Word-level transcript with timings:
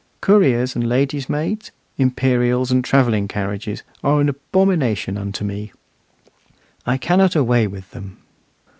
Couriers 0.19 0.75
and 0.75 0.89
ladies' 0.89 1.29
maids, 1.29 1.69
imperials 1.95 2.71
and 2.71 2.83
travelling 2.83 3.27
carriages, 3.27 3.83
are 4.03 4.19
an 4.19 4.29
abomination 4.29 5.15
unto 5.15 5.45
me; 5.45 5.71
I 6.87 6.97
cannot 6.97 7.35
away 7.35 7.67
with 7.67 7.91
them. 7.91 8.17